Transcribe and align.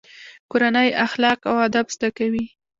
کورنۍ 0.51 0.89
اخلاق 1.05 1.39
او 1.49 1.55
ادب 1.67 1.87
زده 1.95 2.09
کوي. 2.17 2.45